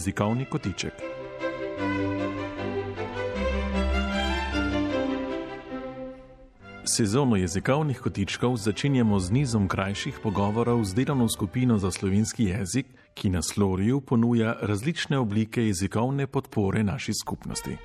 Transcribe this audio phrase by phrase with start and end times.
[0.00, 0.92] Jezikovni kotiček.
[6.84, 13.30] Sezono jezikovnih kotičkov začenjamo z nizom krajših pogovorov z delovno skupino za slovenski jezik, ki
[13.30, 17.76] na Sloriju ponuja različne oblike jezikovne podpore naši skupnosti.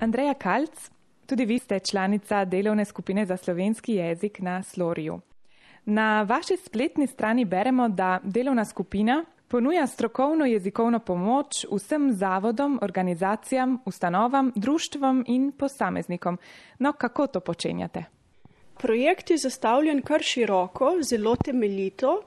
[0.00, 0.90] Andreja Kalc,
[1.26, 5.20] tudi vi ste članica delovne skupine za slovenski jezik na Sloriju.
[5.84, 13.78] Na vaši spletni strani beremo, da delovna skupina ponuja strokovno jezikovno pomoč vsem zavodom, organizacijam,
[13.84, 16.38] ustanovam, društvom in posameznikom.
[16.78, 18.04] No, kako to počenjate?
[18.78, 22.22] Projekt je zastavljen kar široko, zelo temeljito.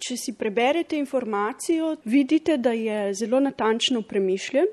[0.00, 4.66] Če si preberete informacijo, vidite, da je zelo natančno premišljen.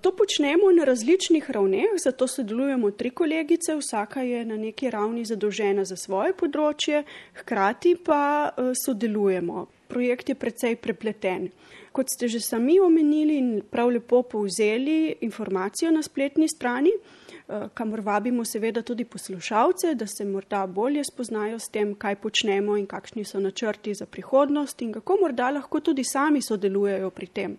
[0.00, 5.84] To počnemo na različnih ravneh, zato sodelujemo tri kolegice, vsaka je na neki ravni zadolžena
[5.84, 7.02] za svoje področje,
[7.40, 9.66] hkrati pa eh, sodelujemo.
[9.88, 11.48] Projekt je precej prepleten.
[11.92, 18.00] Kot ste že sami omenili in prav lepo povzeli informacijo na spletni strani, eh, kamor
[18.00, 23.24] vabimo seveda tudi poslušalce, da se morda bolje spoznajo s tem, kaj počnemo in kakšni
[23.24, 27.58] so načrti za prihodnost in kako morda lahko tudi sami sodelujejo pri tem.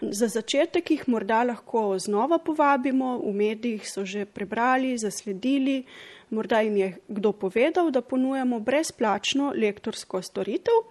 [0.00, 5.84] Za začetek jih morda lahko znova povabimo, v medijih so že prebrali, zasledili,
[6.30, 10.82] morda jim je kdo povedal, da ponujamo brezplačno lektorsko storitev.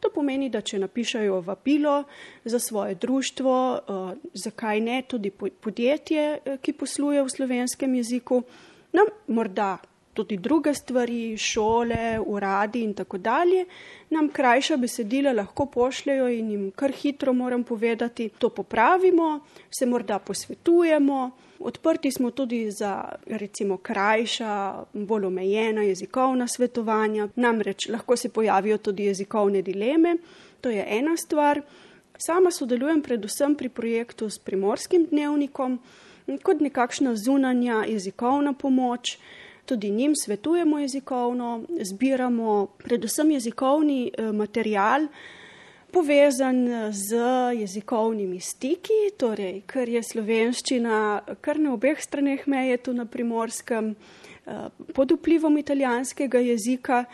[0.00, 2.04] To pomeni, da če napišajo vabilo
[2.44, 8.42] za svoje društvo, eh, zakaj ne tudi podjetje, eh, ki posluje v slovenskem jeziku,
[8.92, 9.78] nam morda
[10.14, 13.64] tudi druge stvari, šole, uradi in tako dalje,
[14.10, 19.40] nam krajša besedila lahko pošljajo in jim kar hitro moram povedati, to popravimo,
[19.78, 21.30] se morda posvetujemo.
[21.60, 29.04] Odprti smo tudi za recimo krajša, bolj omejena jezikovna svetovanja, namreč lahko se pojavijo tudi
[29.04, 30.16] jezikovne dileme,
[30.60, 31.60] to je ena stvar.
[32.18, 35.78] Sama sodelujem predvsem pri projektu s primorskim dnevnikom,
[36.42, 39.18] kot nekakšna zunanja jezikovna pomoč
[39.64, 45.06] tudi njim svetujemo jezikovno, zbiramo predvsem jezikovni eh, material,
[45.92, 47.16] povezan z
[47.58, 50.96] jezikovnimi stiki, torej, ker je slovenščina
[51.40, 53.94] kar na obeh straneh meje, tu na primorskem,
[54.46, 57.04] eh, pod vplivom italijanskega jezika,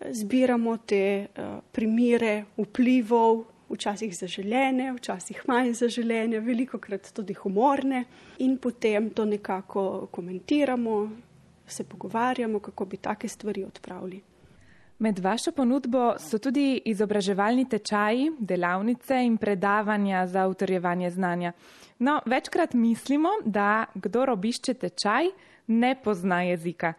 [0.00, 1.28] zbiramo te eh,
[1.72, 3.44] primere vplivov.
[3.66, 8.04] Včasih zaželene, včasih manj zaželene, veliko krat tudi humorne,
[8.38, 11.08] in potem to nekako komentiramo,
[11.66, 14.22] se pogovarjamo, kako bi take stvari odpravili.
[14.98, 21.52] Med vašo ponudbo so tudi izobraževalni tečaji, delavnice in predavanja za utrjevanje znanja.
[21.98, 25.28] No, večkrat mislimo, da kdo obišče tečaj,
[25.66, 26.92] ne pozna jezika.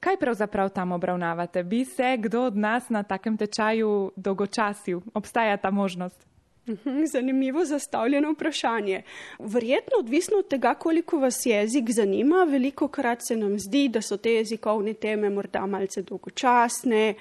[0.00, 1.62] Kaj pravzaprav tam obravnavate?
[1.62, 5.00] Bi se kdo od nas na takem tečaju dolgočasil?
[5.14, 6.26] Obstaja ta možnost?
[6.68, 9.02] Mhm, zanimivo zastavljeno vprašanje.
[9.38, 14.16] Verjetno odvisno od tega, koliko vas jezik zanima, veliko krat se nam zdi, da so
[14.16, 17.14] te jezikovne teme morda malce dolgočasne,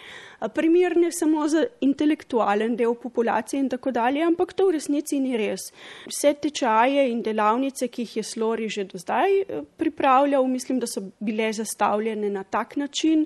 [0.53, 5.72] primerne samo za intelektualen del populacije in tako dalje, ampak to v resnici ni res.
[6.08, 10.88] Vse tečaje in delavnice, ki jih je Slori že do zdaj eh, pripravljal, mislim, da
[10.88, 13.26] so bile zastavljene na tak način,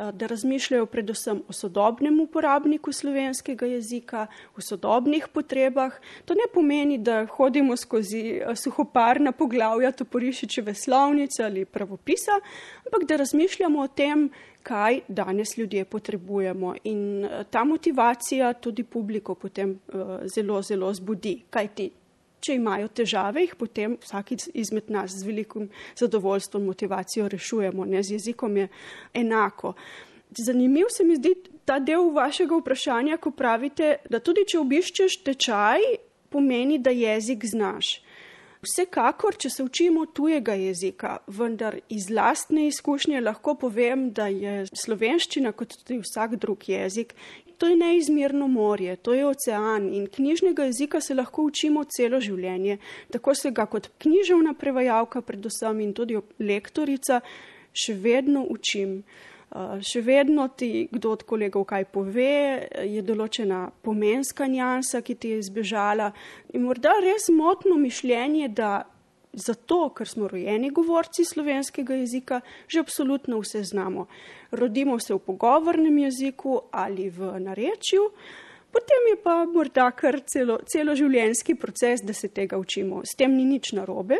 [0.00, 4.26] Eh, da razmišljajo predvsem o sodobnem uporabniku slovenskega jezika,
[4.56, 5.92] o sodobnih potrebah.
[6.24, 12.38] To ne pomeni, da hodimo skozi eh, suhoparna poglavja Toporišičeve slovnice ali pravopisa,
[12.86, 14.30] ampak da razmišljamo o tem,
[14.62, 16.74] kaj danes ljudje potrebujemo.
[16.84, 19.78] In eh, ta motivacija tudi publiko potem
[20.34, 21.42] zelo, zelo zbudi.
[21.50, 21.90] Kaj ti
[22.40, 25.68] če imajo težave, jih potem vsak izmed nas z velikim
[25.98, 27.84] zadovoljstvom, motivacijo rešujemo.
[27.84, 28.02] Ne?
[28.02, 28.68] Z jezikom je
[29.14, 29.74] enako.
[30.38, 31.34] Zanimiv se mi zdi
[31.66, 35.84] ta del vašega vprašanja, ko pravite, da tudi če obiščeš tečaj,
[36.30, 37.98] pomeni, da jezik znaš.
[38.60, 45.54] Vsekakor, če se učimo tujega jezika, vendar iz lastne izkušnje lahko povem, da je slovenščina
[45.56, 47.14] kot tudi vsak drug jezik
[47.60, 52.78] To je neizmerno morje, to je ocean in knjižnega jezika se lahko učimo celo življenje.
[53.12, 57.20] Tako se ga kot književna prevajalka, predvsem in tudi lektorica,
[57.76, 59.02] še vedno učim.
[59.50, 65.32] Uh, še vedno ti kdo od kolegov kaj pove, je določena pomenska njansa, ki ti
[65.34, 66.12] je izbežala
[66.54, 68.84] in morda res motno mišljenje, da
[69.32, 74.06] zato, ker smo rojeni govorci slovenskega jezika, že absolutno vse znamo.
[74.50, 78.10] Rodimo se v pogovornem jeziku ali v narečju,
[78.70, 83.02] potem je pa morda kar celo, celo življenjski proces, da se tega učimo.
[83.04, 84.18] S tem ni nič narobe,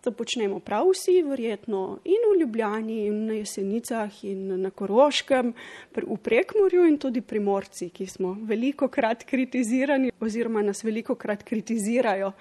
[0.00, 5.52] To počnemo prav vsi, verjetno in v Ljubljani, in na Jesenicah, in na Koroškem,
[5.96, 12.32] v Prekmorju, in tudi primorci, ki smo veliko krat kritizirani, oziroma nas veliko krat kritizirajo,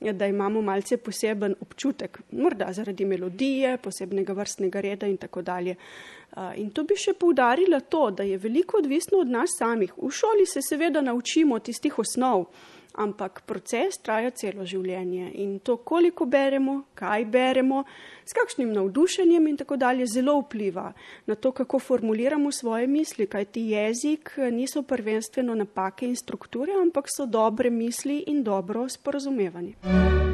[0.00, 5.74] da imamo malce poseben občutek, morda zaradi melodije, posebnega vrstnega reda in tako dalje.
[6.56, 9.98] In tu bi še poudarila to, da je veliko odvisno od nas samih.
[9.98, 12.46] V šoli se seveda naučimo tistih osnov
[12.94, 17.84] ampak proces traja celo življenje in to, koliko beremo, kaj beremo,
[18.24, 20.92] s kakšnim navdušenjem in tako dalje, zelo vpliva
[21.26, 27.10] na to, kako formuliramo svoje misli, kaj ti jezik niso prvenstveno napake in strukture, ampak
[27.10, 30.29] so dobre misli in dobro sporozumevanje.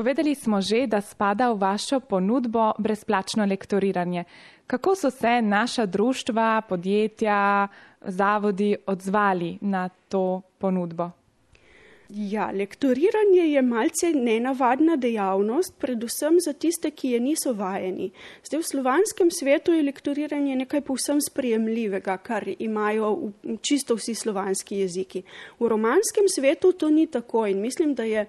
[0.00, 4.24] Povedali smo že, da spada v vašo ponudbo brezplačno lektoriranje.
[4.66, 7.68] Kako so se naša društva, podjetja,
[8.00, 11.10] zavodi odzvali na to ponudbo?
[12.08, 18.10] Ja, lektoriranje je malce nenavadna dejavnost, predvsem za tiste, ki je niso vajeni.
[18.44, 23.32] Zdaj v slovanskem svetu je lektoriranje nekaj povsem sprejemljivega, kar imajo
[23.62, 25.22] čisto vsi slovanski jeziki.
[25.60, 28.26] V romanskem svetu to ni tako in mislim, da je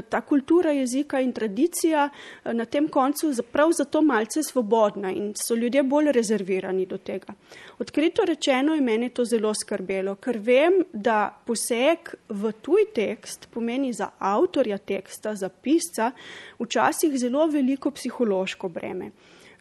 [0.00, 5.54] ta kultura jezika in tradicija eh, na tem koncu prav zato malce svobodna in so
[5.54, 7.34] ljudje bolj rezervirani do tega.
[7.78, 13.92] Odkrito rečeno je meni to zelo skrbelo, ker vem, da poseg v tuj tekst pomeni
[13.92, 16.12] za avtorja teksta, za pisca,
[16.58, 19.10] včasih zelo veliko psihološko breme.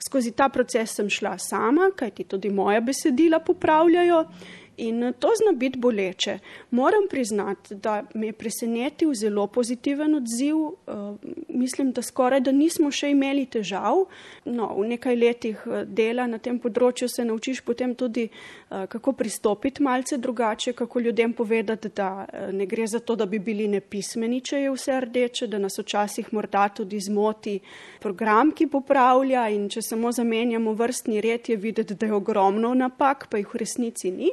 [0.06, 4.24] Skozi ta proces sem šla sama, kajti tudi moja besedila popravljajo
[4.82, 6.40] In to zna biti boleče.
[6.72, 10.56] Moram priznati, da me je presenetil zelo pozitiven odziv.
[10.58, 10.74] Uh,
[11.50, 14.06] mislim, da skoraj da nismo še imeli težav.
[14.46, 19.14] No, v nekaj letih eh, dela na tem področju se naučiš potem tudi, uh, kako
[19.14, 24.42] pristopiti malce drugače, kako ljudem povedati, da ne gre za to, da bi bili nepismeni,
[24.42, 27.60] če je vse rdeče, da nas včasih morda tudi zmoti
[28.02, 33.28] program, ki popravlja in če samo zamenjamo vrstni red, je videti, da je ogromno napak,
[33.30, 34.32] pa jih v resnici ni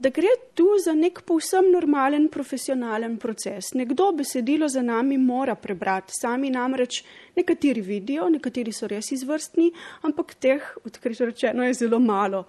[0.00, 3.74] da gre tu za nek povsem normalen profesionalen proces.
[3.76, 7.02] Nekdo besedilo za nami mora prebrati, sami namreč
[7.36, 9.68] nekateri vidijo, nekateri so res izvrstni,
[10.08, 12.46] ampak teh, odkrito rečeno, je zelo malo.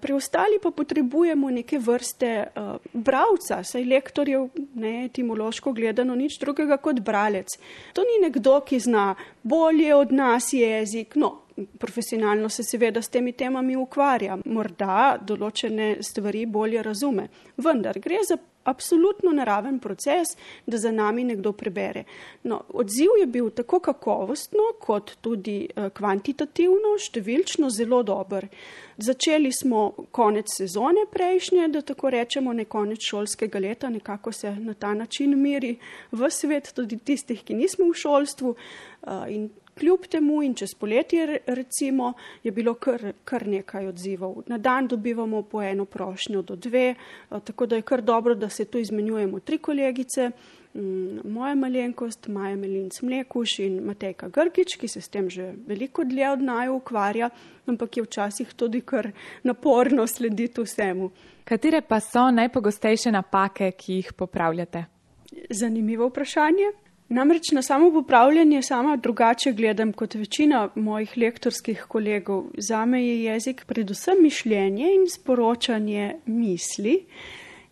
[0.00, 7.00] Preostali pa potrebujemo neke vrste uh, bravca, saj lektorjev, ne etimološko gledano, nič drugega kot
[7.04, 7.58] bralec.
[7.92, 11.45] To ni nekdo, ki zna bolje od nas jezik, no,
[11.78, 17.28] profesionalno se seveda s temi temami ukvarja, morda določene stvari bolje razume.
[17.56, 18.36] Vendar gre za
[18.66, 20.34] absolutno naraven proces,
[20.66, 22.02] da za nami nekdo prebere.
[22.42, 28.48] No, odziv je bil tako kakovostno, kot tudi eh, kvantitativno, številčno zelo dober.
[28.98, 34.74] Začeli smo konec sezone prejšnje, da tako rečemo, ne konec šolskega leta, nekako se na
[34.74, 35.76] ta način miri
[36.10, 38.56] v svet, tudi tistih, ki nismo v šolstvu.
[39.06, 42.12] Eh, in Kljub temu in čez poletje recimo
[42.42, 44.36] je bilo kar, kar nekaj odzivov.
[44.46, 48.48] Na dan dobivamo po eno prošnjo do dve, eh, tako da je kar dobro, da
[48.48, 50.30] se tu izmenjujemo tri kolegice,
[50.74, 56.04] mm, moja malenkost, Maja Melinc Mlekuš in Matejka Grgič, ki se s tem že veliko
[56.04, 57.30] dlje od naju ukvarja,
[57.66, 59.10] ampak je včasih tudi kar
[59.42, 61.10] naporno slediti vsemu.
[61.44, 64.84] Katere pa so najpogostejše napake, ki jih popravljate?
[65.50, 66.85] Zanimivo vprašanje.
[67.08, 72.44] Namreč na samo popravljanje sama drugače gledam kot večina mojih lektorskih kolegov.
[72.58, 77.04] Zame je jezik predvsem mišljenje in sporočanje misli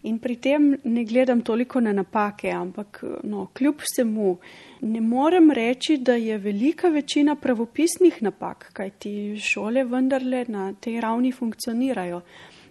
[0.03, 4.37] in pri tem ne gledam toliko na napake, ampak no, kljub vsemu
[4.81, 11.33] ne morem reči, da je velika večina pravopisnih napak, kajti šole vendarle na tej ravni
[11.33, 12.21] funkcionirajo.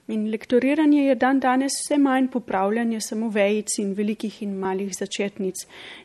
[0.07, 5.55] In lektoriranje je dan danes vse manj popravljanje samo vejic in velikih in malih začetnic.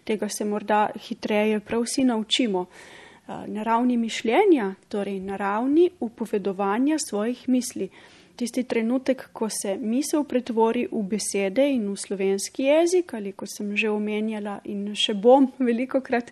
[0.05, 2.67] Tega se morda hitreje prav vsi naučimo.
[3.29, 7.89] Na ravni mišljenja, torej na ravni upovedovanja svojih misli
[8.39, 13.75] tisti trenutek, ko se misel pretvori v besede in v slovenski jezik, ali kot sem
[13.77, 16.31] že omenjala in še bom veliko krat,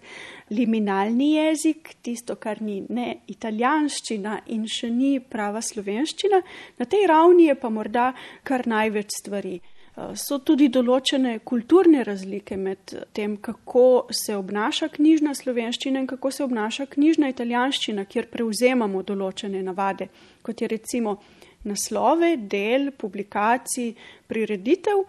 [0.50, 6.42] liminalni jezik, tisto, kar ni ne italijanščina in še ni prava slovenščina,
[6.78, 8.12] na tej ravni je pa morda
[8.46, 9.58] kar največ stvari.
[9.96, 16.44] So tudi določene kulturne razlike med tem, kako se obnaša knjižna slovenščina in kako se
[16.44, 20.10] obnaša knjižna italijanščina, kjer prevzemamo določene navade,
[20.44, 21.16] kot je recimo
[21.66, 23.94] naslove del, publikacij,
[24.26, 25.04] prireditev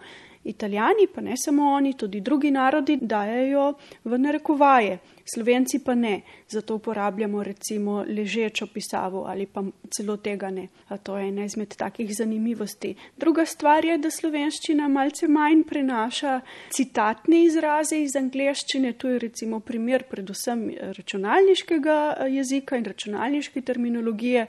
[0.48, 3.74] Italijani, pa ne samo oni, tudi drugi narodi dajajo
[4.04, 4.98] v narekovaje,
[5.34, 6.20] slovenci pa ne.
[6.48, 10.68] Zato uporabljamo recimo ležečo pisavo ali pa celo tega ne.
[10.88, 12.94] A to je ena izmed takih zanimivosti.
[13.16, 16.40] Druga stvar je, da slovenščina malce manj prenaša
[16.72, 18.92] citatne izraze iz angleščine.
[18.92, 21.98] Tu je recimo primer predvsem računalniškega
[22.30, 24.46] jezika in računalniške terminologije.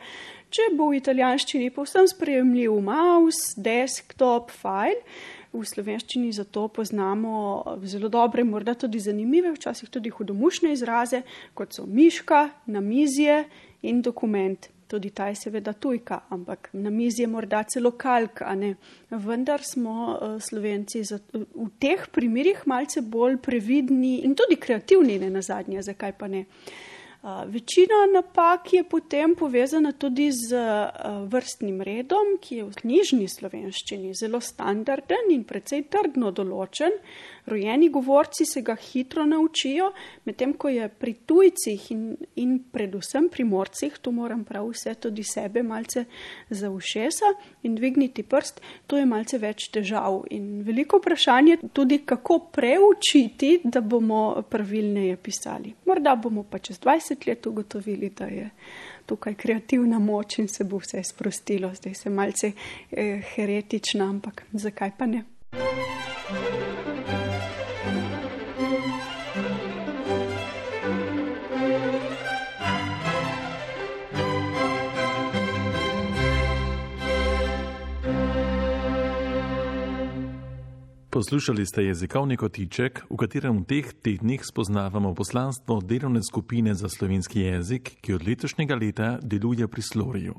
[0.50, 4.98] Če bo v italijanščini povsem sprejemljiv mouse, desktop, file,
[5.54, 11.22] v slovenščini zato poznamo zelo dobre, morda tudi zanimive, včasih tudi hudomušne izraze,
[11.58, 13.44] kot so miška, namizje
[13.86, 14.70] in dokument.
[14.90, 18.74] Tudi ta je seveda tujka, ampak na mizi je morda celo kalk, a ne.
[19.14, 25.86] Vendar smo slovenci v teh primerjih malce bolj previdni in tudi kreativni, ne na zadnje,
[25.86, 26.48] zakaj pa ne.
[27.24, 30.56] Večina napak je potem povezana tudi z
[31.28, 36.96] vrstnim redom, ki je v knjižni slovenščini zelo standarden in precej trdno določen.
[37.50, 39.90] Rojeni govorci se ga hitro naučijo,
[40.24, 42.04] medtem ko je pri tujcih in,
[42.40, 46.06] in predvsem pri morcih, tu moram prav vse tudi sebe malce
[46.50, 47.34] za ušesa
[47.68, 50.22] in dvigniti prst, to je malce več težav.
[50.32, 55.74] In veliko vprašanje tudi, kako preučiti, da bomo pravilneje pisali.
[55.90, 58.50] Morda bomo pa čez 20 20 let ugotovili, da je
[59.06, 61.74] tukaj kreativna moč in se bo vse sprostilo.
[61.76, 62.52] Zdaj se malce
[62.92, 65.24] eh, heretična, ampak zakaj pa ne?
[81.20, 87.44] Poslušali ste jezikovni kotiček, v katerem v teh tednih spoznavamo poslanstvo delovne skupine za slovenski
[87.44, 90.36] jezik, ki od letošnjega leta deluje pri Sloriju.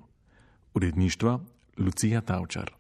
[0.72, 1.44] Uredništvo
[1.84, 2.79] Lucija Tavčar.